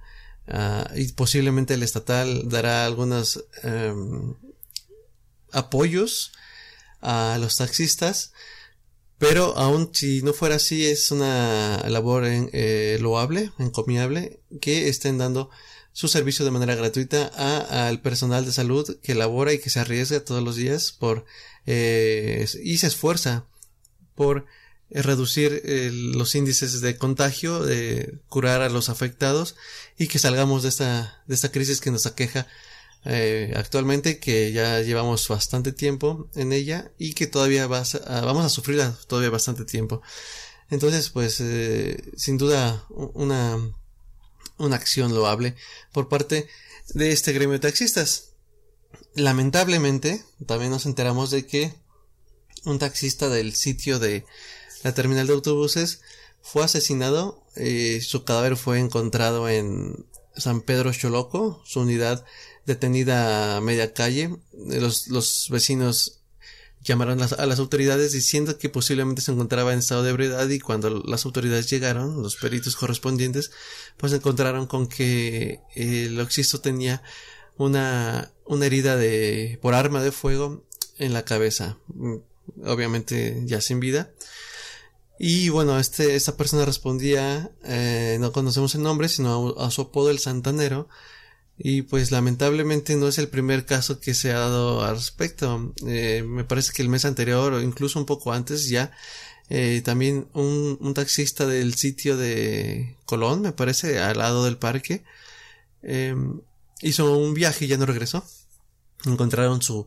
ah, 0.49 0.91
y 0.97 1.13
posiblemente 1.13 1.75
el 1.75 1.83
estatal 1.83 2.49
dará 2.49 2.85
algunos 2.85 3.45
em, 3.63 4.35
apoyos 5.53 6.33
a 7.01 7.39
los 7.41 7.57
taxistas 7.57 8.33
pero 9.19 9.57
aún 9.57 9.91
si 9.93 10.23
no 10.23 10.33
fuera 10.35 10.57
así, 10.57 10.87
es 10.87 11.11
una 11.11 11.83
labor 11.89 12.25
eh, 12.27 12.99
loable, 13.01 13.51
encomiable, 13.59 14.41
que 14.61 14.89
estén 14.89 15.17
dando 15.17 15.51
su 15.93 16.09
servicio 16.09 16.45
de 16.45 16.51
manera 16.51 16.75
gratuita 16.75 17.27
al 17.89 18.03
personal 18.03 18.45
de 18.45 18.53
salud 18.53 18.99
que 19.03 19.15
labora 19.15 19.55
y 19.55 19.59
que 19.59 19.71
se 19.71 19.81
arriesga 19.81 20.21
todos 20.21 20.43
los 20.43 20.57
días 20.57 20.93
por 20.93 21.25
eh, 21.65 22.47
y 22.63 22.77
se 22.77 22.89
esfuerza 22.89 23.47
por 24.15 24.45
reducir 24.91 25.63
los 26.15 26.35
índices 26.35 26.81
de 26.81 26.97
contagio, 26.97 27.61
de 27.61 28.19
curar 28.29 28.63
a 28.63 28.69
los 28.69 28.89
afectados 28.89 29.57
y 29.99 30.07
que 30.07 30.19
salgamos 30.19 30.63
de 30.63 30.69
esta, 30.69 31.23
de 31.27 31.35
esta 31.35 31.51
crisis 31.51 31.81
que 31.81 31.91
nos 31.91 32.07
aqueja 32.07 32.47
eh, 33.09 33.53
actualmente 33.55 34.19
que 34.19 34.51
ya 34.51 34.81
llevamos 34.81 35.29
bastante 35.29 35.71
tiempo 35.71 36.29
en 36.35 36.53
ella 36.53 36.91
y 36.99 37.13
que 37.15 37.29
todavía 37.29 37.69
vas 37.69 38.01
vamos 38.05 38.45
a 38.45 38.49
sufrir 38.49 38.83
todavía 39.07 39.31
bastante 39.31 39.65
tiempo. 39.65 40.03
Entonces, 40.71 41.11
pues, 41.11 41.41
eh, 41.41 42.03
sin 42.17 42.39
duda, 42.39 42.85
una, 42.91 43.57
una 44.59 44.77
acción 44.77 45.15
loable 45.15 45.55
por 45.93 46.09
parte 46.09 46.49
de 46.89 47.13
este 47.13 47.33
gremio 47.33 47.55
de 47.55 47.61
taxistas. 47.61 48.33
Lamentablemente, 49.15 50.25
también 50.47 50.71
nos 50.71 50.87
enteramos 50.87 51.31
de 51.31 51.47
que 51.47 51.75
un 52.65 52.79
taxista 52.79 53.29
del 53.29 53.55
sitio 53.55 53.99
de 53.99 54.25
la 54.87 54.95
terminal 54.95 55.27
de 55.27 55.33
autobuses 55.33 56.01
fue 56.43 56.63
asesinado. 56.63 57.43
Eh, 57.57 58.01
su 58.03 58.23
cadáver 58.23 58.57
fue 58.57 58.79
encontrado 58.79 59.49
en 59.49 60.07
San 60.37 60.61
Pedro 60.61 60.93
Choloco, 60.93 61.61
su 61.65 61.81
unidad 61.81 62.25
detenida 62.67 63.57
a 63.57 63.61
media 63.61 63.93
calle. 63.95 64.37
Los, 64.55 65.09
los 65.09 65.49
vecinos 65.51 66.21
llamaron 66.85 67.21
a 67.21 67.47
las 67.47 67.59
autoridades 67.59 68.13
diciendo 68.13 68.59
que 68.59 68.69
posiblemente 68.69 69.23
se 69.23 69.33
encontraba 69.33 69.73
en 69.73 69.81
estado 69.81 70.05
de 70.05 70.11
ebriedad 70.11 70.49
y 70.49 70.61
cuando 70.61 71.03
las 71.05 71.25
autoridades 71.25 71.69
llegaron, 71.69 72.23
los 72.23 72.37
peritos 72.37 72.77
correspondientes, 72.77 73.51
pues 73.97 74.13
encontraron 74.13 74.69
con 74.69 74.87
que 74.87 75.63
el 75.75 76.21
oxisto 76.21 76.61
tenía 76.61 77.03
una, 77.57 78.31
una 78.45 78.67
herida 78.67 78.95
de, 78.95 79.59
por 79.61 79.75
arma 79.75 80.01
de 80.01 80.13
fuego 80.13 80.65
en 80.97 81.13
la 81.13 81.25
cabeza, 81.25 81.77
mm, 81.89 82.15
obviamente 82.67 83.43
ya 83.47 83.61
sin 83.61 83.81
vida. 83.81 84.13
Y 85.19 85.49
bueno, 85.49 85.79
este, 85.79 86.15
esta 86.15 86.37
persona 86.37 86.65
respondía, 86.65 87.51
eh, 87.65 88.19
no 88.21 88.33
conocemos 88.33 88.75
el 88.75 88.83
nombre, 88.83 89.09
sino 89.09 89.55
a, 89.59 89.71
su 89.71 89.83
apodo 89.83 90.11
el 90.11 90.19
Santanero, 90.19 90.89
y 91.59 91.83
pues 91.83 92.11
lamentablemente 92.11 92.97
no 92.97 93.09
es 93.09 93.19
el 93.19 93.29
primer 93.29 93.65
caso 93.65 93.99
que 94.01 94.13
se 94.15 94.33
ha 94.33 94.39
dado 94.39 94.85
al 94.85 94.97
respecto. 94.97 95.75
Eh, 95.87 96.23
me 96.27 96.45
parece 96.45 96.73
que 96.73 96.83
el 96.83 96.91
mes 96.91 97.05
anterior 97.07 97.55
o 97.55 97.63
incluso 97.63 97.99
un 97.99 98.05
poco 98.07 98.33
antes 98.33 98.69
ya 98.69 98.93
eh, 99.49 99.81
también 99.85 100.29
un, 100.35 100.77
un, 100.81 100.95
taxista 100.95 101.47
del 101.47 101.75
sitio 101.75 102.17
de 102.17 102.97
Colón, 103.07 103.43
me 103.43 103.53
parece, 103.53 104.01
al 104.01 104.19
lado 104.19 104.45
del 104.45 104.59
parque, 104.59 105.05
eh, 105.83 106.17
hizo 106.83 107.17
un 107.17 107.35
viaje 107.35 107.65
y 107.65 107.69
ya 107.69 107.79
no 107.79 107.87
regresó. 107.87 108.25
Encontraron 109.05 109.63
su, 109.63 109.87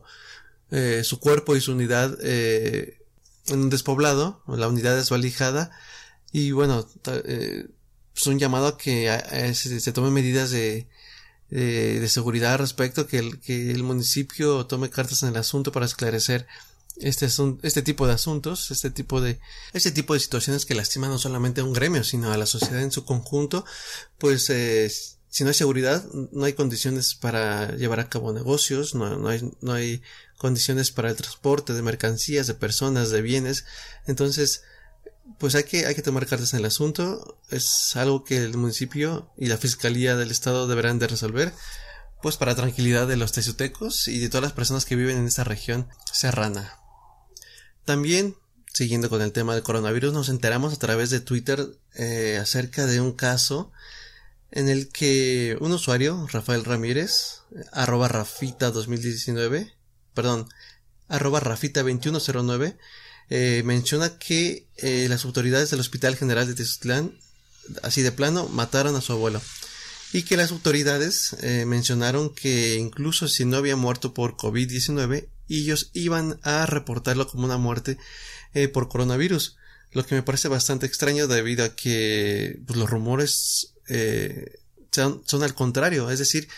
eh, 0.70 1.02
su 1.04 1.20
cuerpo 1.20 1.56
y 1.56 1.60
su 1.60 1.72
unidad 1.72 2.16
eh, 2.22 2.99
en 3.50 3.60
un 3.60 3.70
despoblado, 3.70 4.42
la 4.46 4.68
unidad 4.68 4.96
desvalijada, 4.96 5.70
y 6.32 6.52
bueno, 6.52 6.86
eh, 7.06 7.66
es 8.16 8.26
un 8.26 8.38
llamado 8.38 8.66
a 8.68 8.78
que 8.78 9.10
se, 9.54 9.80
se 9.80 9.92
tomen 9.92 10.12
medidas 10.12 10.50
de, 10.50 10.86
de 11.48 12.08
seguridad 12.08 12.52
al 12.52 12.60
respecto, 12.60 13.06
que 13.06 13.18
el, 13.18 13.40
que 13.40 13.70
el 13.70 13.82
municipio 13.82 14.66
tome 14.66 14.90
cartas 14.90 15.22
en 15.22 15.30
el 15.30 15.36
asunto 15.36 15.72
para 15.72 15.86
esclarecer 15.86 16.46
este, 17.00 17.28
este 17.62 17.82
tipo 17.82 18.06
de 18.06 18.12
asuntos, 18.12 18.70
este 18.70 18.90
tipo 18.90 19.20
de, 19.20 19.40
este 19.72 19.90
tipo 19.90 20.14
de 20.14 20.20
situaciones 20.20 20.66
que 20.66 20.74
lastiman 20.74 21.10
no 21.10 21.18
solamente 21.18 21.60
a 21.60 21.64
un 21.64 21.72
gremio, 21.72 22.04
sino 22.04 22.30
a 22.30 22.36
la 22.36 22.46
sociedad 22.46 22.82
en 22.82 22.92
su 22.92 23.04
conjunto, 23.04 23.64
pues 24.18 24.50
eh, 24.50 24.90
si 25.30 25.44
no 25.44 25.48
hay 25.48 25.54
seguridad, 25.54 26.04
no 26.32 26.44
hay 26.44 26.54
condiciones 26.54 27.14
para 27.14 27.76
llevar 27.76 28.00
a 28.00 28.08
cabo 28.08 28.32
negocios, 28.32 28.96
no, 28.96 29.16
no, 29.16 29.28
hay, 29.28 29.48
no 29.60 29.72
hay 29.72 30.02
condiciones 30.36 30.90
para 30.90 31.08
el 31.08 31.16
transporte 31.16 31.72
de 31.72 31.82
mercancías, 31.82 32.48
de 32.48 32.54
personas, 32.54 33.10
de 33.10 33.22
bienes. 33.22 33.64
Entonces, 34.08 34.64
pues 35.38 35.54
hay 35.54 35.62
que, 35.62 35.86
hay 35.86 35.94
que 35.94 36.02
tomar 36.02 36.26
cartas 36.26 36.52
en 36.52 36.60
el 36.60 36.66
asunto. 36.66 37.38
Es 37.48 37.94
algo 37.94 38.24
que 38.24 38.38
el 38.38 38.56
municipio 38.56 39.30
y 39.36 39.46
la 39.46 39.56
fiscalía 39.56 40.16
del 40.16 40.32
estado 40.32 40.66
deberán 40.66 40.98
de 40.98 41.06
resolver. 41.06 41.52
Pues 42.22 42.36
para 42.36 42.56
tranquilidad 42.56 43.06
de 43.06 43.16
los 43.16 43.30
teciutecos 43.30 44.08
y 44.08 44.18
de 44.18 44.28
todas 44.28 44.42
las 44.42 44.52
personas 44.52 44.84
que 44.84 44.96
viven 44.96 45.16
en 45.16 45.26
esta 45.26 45.44
región 45.44 45.88
serrana. 46.12 46.76
También, 47.84 48.36
siguiendo 48.72 49.08
con 49.08 49.22
el 49.22 49.32
tema 49.32 49.54
del 49.54 49.62
coronavirus, 49.62 50.12
nos 50.12 50.28
enteramos 50.28 50.74
a 50.74 50.78
través 50.78 51.10
de 51.10 51.20
Twitter 51.20 51.66
eh, 51.94 52.36
acerca 52.40 52.86
de 52.86 53.00
un 53.00 53.12
caso 53.12 53.72
en 54.52 54.68
el 54.68 54.88
que 54.88 55.56
un 55.60 55.72
usuario, 55.72 56.26
Rafael 56.30 56.64
Ramírez, 56.64 57.42
arroba 57.72 58.08
Rafita 58.08 58.70
2019, 58.70 59.72
perdón, 60.14 60.48
arroba 61.08 61.40
Rafita 61.40 61.82
2109, 61.82 62.76
eh, 63.28 63.62
menciona 63.64 64.18
que 64.18 64.66
eh, 64.76 65.06
las 65.08 65.24
autoridades 65.24 65.70
del 65.70 65.80
Hospital 65.80 66.16
General 66.16 66.46
de 66.46 66.54
Tezutlán, 66.54 67.16
así 67.82 68.02
de 68.02 68.12
plano, 68.12 68.48
mataron 68.48 68.96
a 68.96 69.00
su 69.00 69.12
abuelo. 69.12 69.40
Y 70.12 70.22
que 70.22 70.36
las 70.36 70.50
autoridades 70.50 71.36
eh, 71.40 71.64
mencionaron 71.66 72.34
que 72.34 72.74
incluso 72.74 73.28
si 73.28 73.44
no 73.44 73.56
había 73.56 73.76
muerto 73.76 74.12
por 74.14 74.36
COVID-19, 74.36 75.28
ellos 75.48 75.90
iban 75.92 76.40
a 76.42 76.66
reportarlo 76.66 77.28
como 77.28 77.44
una 77.44 77.58
muerte 77.58 77.98
por 78.72 78.88
coronavirus. 78.88 79.56
Lo 79.92 80.06
que 80.06 80.14
me 80.14 80.22
parece 80.22 80.48
bastante 80.48 80.86
extraño 80.86 81.26
debido 81.26 81.64
a 81.64 81.74
que 81.74 82.60
pues, 82.66 82.78
los 82.78 82.88
rumores 82.88 83.74
son, 84.92 85.22
son, 85.26 85.42
al 85.42 85.54
contrario. 85.54 86.10
Es 86.10 86.18
decir, 86.18 86.48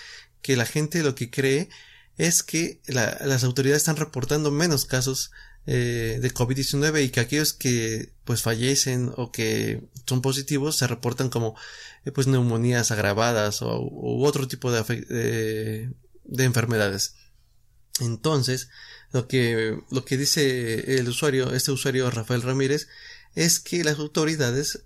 que 0.42 0.56
la 0.56 0.66
gente 0.66 1.02
lo 1.02 1.14
que 1.14 1.30
cree 1.30 1.68
es 2.18 2.42
que 2.42 2.80
las 2.86 3.44
autoridades 3.44 3.82
están 3.82 3.96
reportando 3.96 4.50
menos 4.50 4.84
casos 4.84 5.30
eh, 5.64 6.18
de 6.20 6.34
COVID-19 6.34 7.04
y 7.04 7.10
que 7.10 7.20
aquellos 7.20 7.52
que 7.52 8.12
pues 8.24 8.42
fallecen 8.42 9.12
o 9.16 9.30
que 9.30 9.80
son 10.06 10.20
positivos 10.20 10.76
se 10.76 10.88
reportan 10.88 11.30
como 11.30 11.54
eh, 12.04 12.10
pues 12.10 12.26
neumonías 12.26 12.90
agravadas 12.90 13.62
o 13.62 13.80
u 13.80 14.24
otro 14.24 14.48
tipo 14.48 14.72
de, 14.72 15.90
de 16.24 16.44
enfermedades. 16.44 17.14
Entonces, 18.00 18.70
lo 19.12 19.28
que, 19.28 19.78
lo 19.90 20.04
que 20.04 20.16
dice 20.16 20.98
el 20.98 21.08
usuario, 21.08 21.52
este 21.54 21.70
usuario 21.70 22.10
Rafael 22.10 22.42
Ramírez, 22.42 22.88
es 23.34 23.60
que 23.60 23.84
las 23.84 23.98
autoridades 23.98 24.84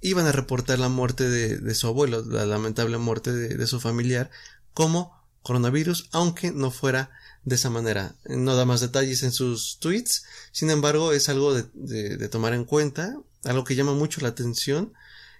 iban 0.00 0.26
a 0.26 0.32
reportar 0.32 0.78
la 0.78 0.88
muerte 0.88 1.28
de, 1.28 1.74
su 1.74 1.86
abuelo, 1.86 2.22
la 2.24 2.44
lamentable 2.44 2.98
muerte 2.98 3.32
de, 3.32 3.66
su 3.66 3.80
familiar, 3.80 4.30
como 4.74 5.16
coronavirus, 5.42 6.08
aunque 6.12 6.50
no 6.50 6.70
fuera 6.70 7.10
de 7.44 7.54
esa 7.54 7.70
manera. 7.70 8.16
No 8.26 8.56
da 8.56 8.64
más 8.64 8.80
detalles 8.80 9.22
en 9.22 9.32
sus 9.32 9.78
tweets, 9.78 10.24
sin 10.50 10.70
embargo 10.70 11.12
es 11.12 11.28
algo 11.28 11.54
de, 11.54 12.28
tomar 12.28 12.52
en 12.52 12.64
cuenta, 12.64 13.16
algo 13.44 13.64
que 13.64 13.76
llama 13.76 13.94
mucho 13.94 14.20
la 14.20 14.28
atención 14.28 14.92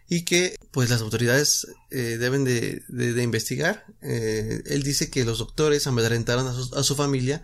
y 0.09 0.25
que 0.25 0.57
pues 0.71 0.91
las 0.91 1.01
autoridades 1.01 1.67
eh, 1.91 2.19
deben 2.19 2.45
de, 2.45 2.83
investigar. 3.23 3.85
Eh, 4.01 4.63
él 4.67 4.85
dice 4.85 5.11
que 5.11 5.25
los 5.25 5.39
doctores 5.39 5.89
amedrentaron 5.89 6.47
a 6.47 6.83
su 6.83 6.95
familia 6.95 7.43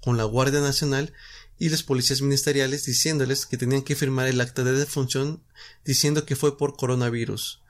con 0.00 0.16
la 0.16 0.24
Guardia 0.24 0.60
Nacional 0.60 1.12
y 1.60 1.68
los 1.68 1.82
policías 1.82 2.22
ministeriales 2.22 2.86
diciéndoles 2.86 3.44
que 3.44 3.58
tenían 3.58 3.82
que 3.82 3.94
firmar 3.94 4.26
el 4.26 4.40
acta 4.40 4.64
de 4.64 4.72
defunción 4.72 5.42
diciendo 5.84 6.24
que 6.24 6.34
fue 6.34 6.56
por 6.56 6.74
coronavirus. 6.74 7.60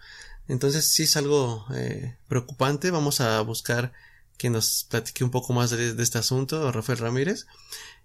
Entonces 0.47 0.87
sí 0.87 1.03
es 1.03 1.17
algo 1.17 1.67
eh, 1.75 2.17
preocupante. 2.29 2.93
Vamos 2.93 3.21
a 3.21 3.41
buscar 3.41 3.93
que 4.39 4.49
nos 4.49 4.85
platique 4.85 5.25
un 5.25 5.33
poco 5.33 5.53
más 5.53 5.71
de, 5.71 6.01
este 6.01 6.19
asunto, 6.19 6.71
Rafael 6.71 6.99
Ramírez. 7.01 7.47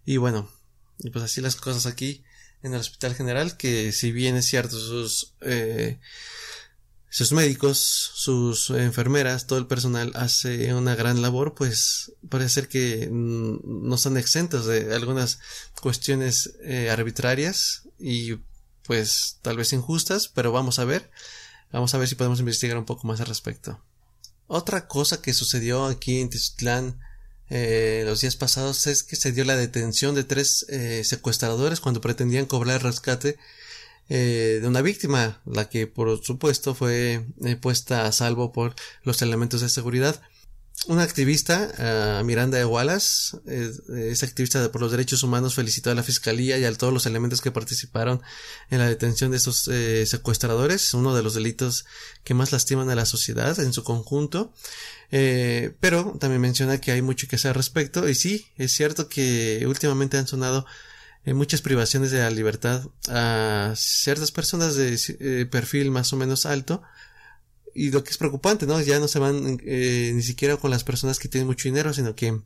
Y 0.05 0.17
bueno, 0.17 0.49
pues 1.13 1.23
así 1.23 1.39
las 1.39 1.55
cosas 1.55 1.85
aquí 1.85 2.23
en 2.63 2.73
el 2.73 2.79
Hospital 2.79 3.13
General, 3.13 3.55
que 3.55 3.91
si 3.91 4.11
bien 4.11 4.35
es 4.37 4.45
cierto 4.45 4.79
sus, 4.79 5.35
eh, 5.41 5.99
sus 7.15 7.31
médicos, 7.31 8.11
sus 8.13 8.71
enfermeras, 8.71 9.47
todo 9.47 9.57
el 9.57 9.67
personal 9.67 10.11
hace 10.15 10.73
una 10.73 10.95
gran 10.95 11.21
labor, 11.21 11.55
pues 11.55 12.11
parece 12.27 12.49
ser 12.49 12.67
que 12.67 13.07
no 13.09 13.95
están 13.95 14.17
exentos 14.17 14.65
de 14.65 14.93
algunas 14.93 15.39
cuestiones 15.79 16.57
eh, 16.61 16.89
arbitrarias 16.89 17.83
y 17.97 18.33
pues 18.85 19.37
tal 19.41 19.55
vez 19.55 19.71
injustas, 19.71 20.27
pero 20.27 20.51
vamos 20.51 20.77
a 20.77 20.83
ver, 20.83 21.09
vamos 21.71 21.93
a 21.93 21.99
ver 21.99 22.09
si 22.09 22.15
podemos 22.15 22.41
investigar 22.41 22.77
un 22.77 22.83
poco 22.83 23.07
más 23.07 23.21
al 23.21 23.27
respecto. 23.27 23.81
Otra 24.47 24.89
cosa 24.89 25.21
que 25.21 25.31
sucedió 25.31 25.85
aquí 25.85 26.19
en 26.19 26.29
Tizutlán 26.29 26.99
eh, 27.49 28.03
los 28.05 28.19
días 28.19 28.35
pasados 28.35 28.87
es 28.87 29.03
que 29.03 29.15
se 29.15 29.31
dio 29.31 29.45
la 29.45 29.55
detención 29.55 30.15
de 30.15 30.25
tres 30.25 30.65
eh, 30.67 31.01
secuestradores 31.05 31.79
cuando 31.79 32.01
pretendían 32.01 32.45
cobrar 32.45 32.83
rescate 32.83 33.37
eh, 34.09 34.59
de 34.61 34.67
una 34.67 34.81
víctima, 34.81 35.41
la 35.45 35.69
que 35.69 35.87
por 35.87 36.23
supuesto 36.23 36.75
fue 36.75 37.25
puesta 37.61 38.05
a 38.05 38.11
salvo 38.11 38.51
por 38.51 38.75
los 39.03 39.21
elementos 39.21 39.61
de 39.61 39.69
seguridad. 39.69 40.21
Una 40.87 41.03
activista, 41.03 42.21
Miranda 42.25 42.57
de 42.57 42.65
Wallace, 42.65 43.37
es 43.47 44.23
activista 44.23 44.71
por 44.73 44.81
los 44.81 44.91
derechos 44.91 45.23
humanos, 45.23 45.55
felicitó 45.55 45.89
a 45.89 45.95
la 45.95 46.03
fiscalía 46.03 46.57
y 46.57 46.65
a 46.65 46.73
todos 46.73 46.93
los 46.93 47.05
elementos 47.05 47.39
que 47.39 47.49
participaron 47.49 48.21
en 48.69 48.79
la 48.79 48.89
detención 48.89 49.31
de 49.31 49.37
estos 49.37 49.69
secuestradores, 50.05 50.93
uno 50.93 51.15
de 51.15 51.23
los 51.23 51.33
delitos 51.33 51.85
que 52.25 52.33
más 52.33 52.51
lastiman 52.51 52.89
a 52.89 52.95
la 52.95 53.05
sociedad 53.05 53.57
en 53.61 53.71
su 53.71 53.85
conjunto. 53.85 54.53
Eh, 55.11 55.75
pero 55.79 56.17
también 56.19 56.41
menciona 56.41 56.81
que 56.81 56.91
hay 56.91 57.01
mucho 57.01 57.27
que 57.27 57.35
hacer 57.35 57.49
al 57.49 57.55
respecto. 57.55 58.07
Y 58.09 58.15
sí, 58.15 58.47
es 58.57 58.73
cierto 58.73 59.07
que 59.07 59.63
últimamente 59.67 60.17
han 60.17 60.27
sonado 60.27 60.65
eh, 61.25 61.33
muchas 61.33 61.61
privaciones 61.61 62.11
de 62.11 62.19
la 62.19 62.29
libertad 62.29 62.85
a 63.09 63.73
ciertas 63.75 64.31
personas 64.31 64.75
de 64.75 64.97
eh, 65.19 65.45
perfil 65.45 65.91
más 65.91 66.13
o 66.13 66.17
menos 66.17 66.45
alto. 66.45 66.83
Y 67.73 67.91
lo 67.91 68.03
que 68.03 68.11
es 68.11 68.17
preocupante, 68.17 68.65
¿no? 68.65 68.79
Ya 68.79 68.99
no 68.99 69.07
se 69.07 69.19
van 69.19 69.57
ni 69.57 70.21
siquiera 70.21 70.55
con 70.57 70.71
las 70.71 70.85
personas 70.85 71.19
que 71.19 71.27
tienen 71.27 71.47
mucho 71.47 71.67
dinero, 71.67 71.93
sino 71.93 72.15
que 72.15 72.39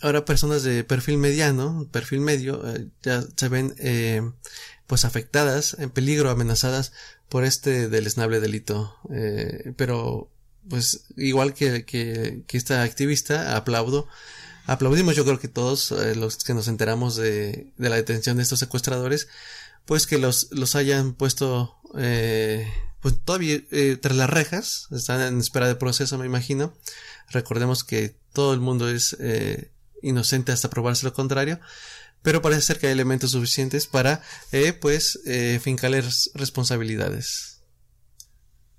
ahora 0.00 0.24
personas 0.24 0.62
de 0.62 0.84
perfil 0.84 1.18
mediano, 1.18 1.86
perfil 1.92 2.20
medio, 2.20 2.62
ya 3.02 3.22
se 3.36 3.48
ven 3.50 3.74
pues 4.86 5.04
afectadas, 5.04 5.76
en 5.78 5.90
peligro, 5.90 6.30
amenazadas 6.30 6.92
por 7.28 7.44
este 7.44 7.90
deleznable 7.90 8.40
delito. 8.40 8.96
pero 9.76 10.30
pues 10.70 11.04
igual 11.18 11.52
que, 11.52 11.84
que 11.84 12.44
esta 12.56 12.84
activista, 12.84 13.56
aplaudo. 13.58 14.08
Aplaudimos 14.66 15.14
yo 15.14 15.24
creo 15.24 15.38
que 15.38 15.48
todos 15.48 15.92
eh, 15.92 16.14
los 16.14 16.42
que 16.42 16.54
nos 16.54 16.68
enteramos 16.68 17.16
de, 17.16 17.72
la 17.76 17.96
detención 17.96 18.38
de 18.38 18.42
estos 18.42 18.60
secuestradores, 18.60 19.28
pues 19.84 20.06
que 20.06 20.18
los, 20.18 20.48
los 20.52 20.74
hayan 20.74 21.12
puesto, 21.12 21.76
eh, 21.98 22.66
pues 23.00 23.14
todavía 23.22 23.60
eh, 23.70 23.98
tras 24.00 24.16
las 24.16 24.30
rejas, 24.30 24.88
están 24.90 25.20
en 25.20 25.38
espera 25.38 25.68
de 25.68 25.74
proceso 25.74 26.16
me 26.16 26.26
imagino. 26.26 26.74
Recordemos 27.28 27.84
que 27.84 28.16
todo 28.32 28.54
el 28.54 28.60
mundo 28.60 28.88
es 28.88 29.16
inocente 30.02 30.52
hasta 30.52 30.70
probarse 30.70 31.04
lo 31.06 31.12
contrario, 31.12 31.60
pero 32.22 32.42
parece 32.42 32.62
ser 32.62 32.78
que 32.78 32.86
hay 32.86 32.92
elementos 32.92 33.32
suficientes 33.32 33.86
para, 33.86 34.22
pues, 34.80 35.20
fincarles 35.60 36.30
responsabilidades. 36.34 37.62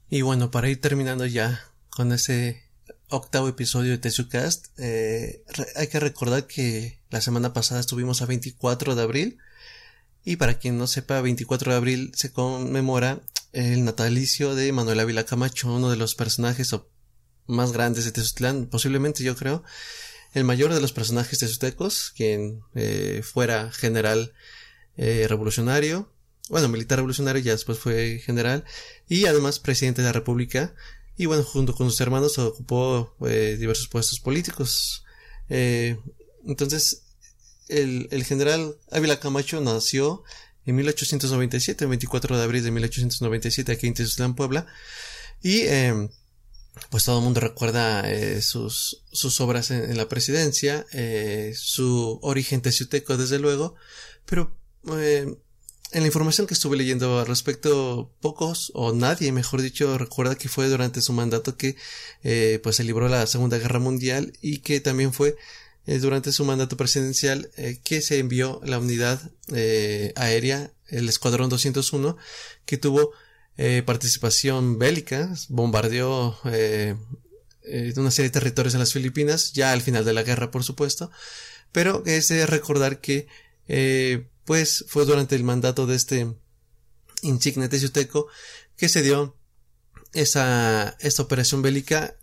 Y 0.09 0.21
bueno, 0.21 0.51
para 0.51 0.69
ir 0.69 0.79
terminando 0.79 1.25
ya 1.25 1.63
con 1.89 2.11
ese 2.11 2.64
octavo 3.09 3.47
episodio 3.47 3.91
de 3.91 3.97
Tesucast. 3.97 4.67
Eh, 4.77 5.43
hay 5.75 5.87
que 5.87 5.99
recordar 5.99 6.47
que 6.47 6.99
la 7.09 7.21
semana 7.21 7.53
pasada 7.53 7.79
estuvimos 7.79 8.21
a 8.21 8.25
24 8.25 8.95
de 8.95 9.01
abril. 9.01 9.37
Y 10.23 10.37
para 10.37 10.57
quien 10.57 10.77
no 10.77 10.87
sepa, 10.87 11.21
24 11.21 11.71
de 11.71 11.77
abril 11.77 12.11
se 12.15 12.31
conmemora 12.31 13.21
el 13.53 13.85
natalicio 13.85 14.55
de 14.55 14.71
Manuel 14.73 14.99
Ávila 14.99 15.25
Camacho, 15.25 15.73
uno 15.73 15.89
de 15.89 15.97
los 15.97 16.15
personajes 16.15 16.75
más 17.47 17.71
grandes 17.71 18.05
de 18.05 18.11
Tezutlán, 18.11 18.65
posiblemente 18.65 19.23
yo 19.23 19.35
creo, 19.35 19.63
el 20.33 20.43
mayor 20.43 20.73
de 20.73 20.81
los 20.81 20.91
personajes 20.91 21.39
tezutecos, 21.39 22.11
quien 22.15 22.61
eh, 22.73 23.21
fuera 23.23 23.71
general 23.71 24.33
eh, 24.97 25.25
revolucionario, 25.29 26.11
bueno, 26.49 26.67
militar 26.67 26.97
revolucionario, 26.97 27.41
ya 27.41 27.53
después 27.53 27.79
fue 27.79 28.21
general, 28.23 28.65
y 29.07 29.25
además 29.25 29.59
presidente 29.59 30.01
de 30.01 30.07
la 30.07 30.13
República, 30.13 30.73
y 31.17 31.25
bueno, 31.25 31.43
junto 31.43 31.73
con 31.73 31.89
sus 31.89 32.01
hermanos 32.01 32.37
ocupó 32.37 33.15
eh, 33.27 33.57
diversos 33.59 33.87
puestos 33.87 34.19
políticos. 34.19 35.03
Eh, 35.49 35.97
entonces, 36.45 37.03
el, 37.69 38.07
el, 38.11 38.23
general 38.23 38.77
Ávila 38.91 39.19
Camacho 39.19 39.61
nació 39.61 40.23
en 40.65 40.75
1897, 40.75 41.85
el 41.85 41.89
24 41.89 42.37
de 42.37 42.43
abril 42.43 42.63
de 42.63 42.71
1897, 42.71 43.71
aquí 43.71 43.87
en 43.87 43.93
Tezutlán, 43.93 44.35
Puebla, 44.35 44.67
y 45.41 45.61
eh, 45.61 46.09
pues 46.89 47.05
todo 47.05 47.19
el 47.19 47.23
mundo 47.23 47.39
recuerda 47.39 48.09
eh, 48.09 48.41
sus, 48.41 49.03
sus 49.11 49.39
obras 49.41 49.71
en, 49.71 49.95
la 49.95 50.09
presidencia, 50.09 50.85
su 51.53 52.19
origen 52.21 52.61
teciuteco 52.61 53.15
desde 53.17 53.39
luego, 53.39 53.75
pero 54.25 54.57
eh, 54.93 55.35
en 55.91 56.01
la 56.01 56.07
información 56.07 56.47
que 56.47 56.53
estuve 56.53 56.77
leyendo 56.77 57.19
al 57.19 57.27
respecto, 57.27 58.11
pocos 58.19 58.71
o 58.73 58.91
nadie, 58.93 59.31
mejor 59.31 59.61
dicho, 59.61 59.97
recuerda 59.97 60.35
que 60.35 60.49
fue 60.49 60.67
durante 60.67 61.01
su 61.01 61.13
mandato 61.13 61.57
que 61.57 61.75
eh, 62.23 62.59
pues 62.63 62.77
se 62.77 62.83
libró 62.83 63.07
la 63.07 63.25
Segunda 63.27 63.57
Guerra 63.57 63.79
Mundial 63.79 64.33
y 64.41 64.59
que 64.59 64.79
también 64.79 65.13
fue 65.13 65.35
eh, 65.85 65.99
durante 65.99 66.31
su 66.31 66.43
mandato 66.43 66.75
presidencial 66.75 67.51
eh, 67.55 67.79
que 67.83 68.01
se 68.01 68.19
envió 68.19 68.59
la 68.65 68.79
unidad 68.79 69.31
aérea, 70.15 70.71
el 70.87 71.07
Escuadrón 71.07 71.49
201, 71.49 72.17
que 72.65 72.77
tuvo 72.77 73.11
participación 73.85 74.77
bélica, 74.77 75.33
bombardeó 75.47 76.37
una 76.43 78.11
serie 78.11 78.29
de 78.29 78.33
territorios 78.33 78.73
en 78.73 78.81
las 78.81 78.91
Filipinas, 78.91 79.53
ya 79.53 79.71
al 79.71 79.81
final 79.81 80.03
de 80.03 80.13
la 80.13 80.23
guerra, 80.23 80.51
por 80.51 80.63
supuesto, 80.63 81.09
pero 81.71 82.03
es 82.05 82.27
de 82.27 82.45
recordar 82.45 82.99
que 82.99 83.27
pues 84.45 84.85
fue 84.87 85.05
durante 85.05 85.35
el 85.35 85.43
mandato 85.43 85.85
de 85.87 85.95
este 85.95 86.33
insigne 87.21 87.67
teciuteco 87.67 88.27
que 88.77 88.89
se 88.89 89.01
dio 89.01 89.35
esa, 90.13 90.95
esta 90.99 91.23
operación 91.23 91.61
bélica 91.61 92.15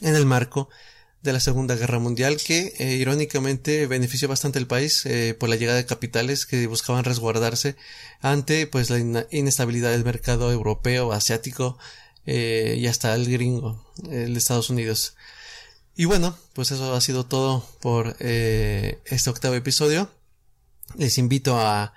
en 0.00 0.14
el 0.14 0.26
marco 0.26 0.68
de 1.22 1.32
la 1.32 1.40
Segunda 1.40 1.74
Guerra 1.74 1.98
Mundial 1.98 2.36
que 2.36 2.74
eh, 2.78 2.94
irónicamente 2.94 3.86
benefició 3.86 4.28
bastante 4.28 4.58
al 4.58 4.68
país 4.68 5.04
eh, 5.04 5.34
por 5.38 5.48
la 5.48 5.56
llegada 5.56 5.78
de 5.78 5.86
capitales 5.86 6.46
que 6.46 6.66
buscaban 6.68 7.04
resguardarse 7.04 7.76
ante 8.20 8.66
pues 8.66 8.90
la 8.90 8.98
in 8.98 9.26
inestabilidad 9.30 9.90
del 9.90 10.04
mercado 10.04 10.52
europeo, 10.52 11.12
asiático 11.12 11.76
eh, 12.26 12.76
y 12.78 12.86
hasta 12.86 13.14
el 13.14 13.28
gringo, 13.30 13.84
el 14.10 14.34
de 14.34 14.38
Estados 14.38 14.70
Unidos. 14.70 15.16
Y 15.96 16.04
bueno, 16.04 16.38
pues 16.52 16.70
eso 16.70 16.94
ha 16.94 17.00
sido 17.00 17.26
todo 17.26 17.66
por 17.80 18.16
este 18.20 19.30
octavo 19.30 19.56
episodio 19.56 20.08
les 20.96 21.18
invito 21.18 21.58
a 21.58 21.92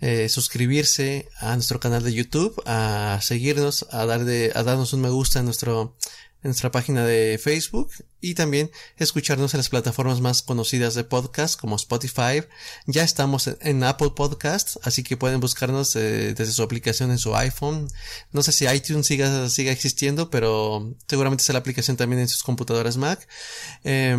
eh, 0.00 0.28
suscribirse 0.28 1.28
a 1.38 1.54
nuestro 1.54 1.80
canal 1.80 2.02
de 2.02 2.14
YouTube, 2.14 2.60
a 2.66 3.18
seguirnos, 3.22 3.86
a, 3.90 4.06
dar 4.06 4.24
de, 4.24 4.52
a 4.54 4.62
darnos 4.62 4.92
un 4.92 5.02
me 5.02 5.10
gusta 5.10 5.40
en 5.40 5.44
nuestro 5.44 5.96
en 6.42 6.48
nuestra 6.48 6.70
página 6.70 7.04
de 7.04 7.38
Facebook 7.42 7.90
y 8.22 8.34
también 8.34 8.70
escucharnos 8.96 9.52
en 9.52 9.58
las 9.58 9.68
plataformas 9.68 10.22
más 10.22 10.40
conocidas 10.40 10.94
de 10.94 11.04
podcast 11.04 11.60
como 11.60 11.76
Spotify. 11.76 12.42
Ya 12.86 13.02
estamos 13.02 13.50
en, 13.60 13.84
Apple 13.84 14.12
Podcast, 14.16 14.76
así 14.82 15.02
que 15.02 15.18
pueden 15.18 15.40
buscarnos 15.40 15.94
eh, 15.96 16.34
desde 16.34 16.52
su 16.52 16.62
aplicación 16.62 17.10
en 17.10 17.18
su 17.18 17.36
iPhone. 17.36 17.88
No 18.32 18.42
sé 18.42 18.52
si 18.52 18.64
iTunes 18.66 19.06
siga, 19.06 19.50
siga 19.50 19.70
existiendo, 19.70 20.30
pero 20.30 20.94
seguramente 21.06 21.42
es 21.42 21.48
la 21.50 21.58
aplicación 21.58 21.98
también 21.98 22.22
en 22.22 22.28
sus 22.28 22.42
computadoras 22.42 22.96
Mac. 22.96 23.28
Eh, 23.84 24.16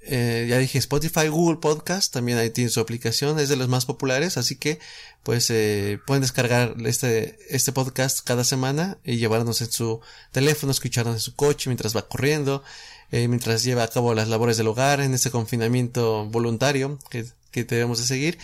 eh, 0.00 0.46
ya 0.48 0.58
dije 0.58 0.78
Spotify, 0.78 1.28
Google 1.28 1.58
Podcast, 1.58 2.12
también 2.12 2.38
ahí 2.38 2.50
tiene 2.50 2.70
su 2.70 2.80
aplicación, 2.80 3.38
es 3.38 3.48
de 3.48 3.56
los 3.56 3.68
más 3.68 3.84
populares, 3.86 4.36
así 4.36 4.56
que 4.56 4.78
pues 5.22 5.50
eh, 5.50 5.98
pueden 6.06 6.22
descargar 6.22 6.74
este, 6.86 7.38
este 7.50 7.72
podcast 7.72 8.20
cada 8.24 8.44
semana 8.44 8.98
y 9.04 9.16
llevarnos 9.16 9.60
en 9.60 9.70
su 9.70 10.00
teléfono, 10.32 10.72
escucharnos 10.72 11.16
en 11.16 11.20
su 11.20 11.34
coche 11.34 11.68
mientras 11.68 11.96
va 11.96 12.08
corriendo, 12.08 12.62
eh, 13.10 13.28
mientras 13.28 13.64
lleva 13.64 13.82
a 13.82 13.88
cabo 13.88 14.14
las 14.14 14.28
labores 14.28 14.56
del 14.56 14.68
hogar 14.68 15.00
en 15.00 15.14
este 15.14 15.30
confinamiento 15.30 16.26
voluntario 16.26 16.98
que, 17.10 17.26
que 17.50 17.64
debemos 17.64 17.98
de 17.98 18.06
seguir. 18.06 18.38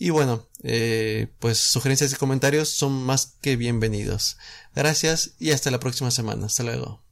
Y 0.00 0.08
bueno, 0.08 0.46
eh, 0.62 1.28
pues 1.40 1.58
sugerencias 1.58 2.10
y 2.12 2.16
comentarios 2.16 2.70
son 2.70 2.92
más 3.04 3.34
que 3.42 3.56
bienvenidos. 3.56 4.38
Gracias 4.74 5.32
y 5.38 5.50
hasta 5.50 5.70
la 5.70 5.78
próxima 5.78 6.10
semana. 6.10 6.46
Hasta 6.46 6.62
luego. 6.62 7.09